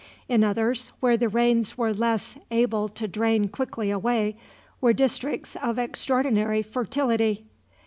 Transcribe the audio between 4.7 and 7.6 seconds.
were districts of extraordinary fertility.